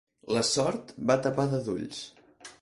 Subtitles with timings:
[0.35, 2.03] La sort va tapada d'ulls.